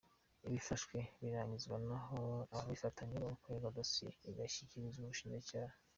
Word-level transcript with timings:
Ibifashwe 0.47 0.97
birangizwa; 1.21 1.75
naho 1.87 2.19
ababifatanywe 2.55 3.17
bakorerwa 3.29 3.75
dosiye 3.77 4.09
igashyikirizwa 4.29 5.01
ubushinjacyaha. 5.03 5.75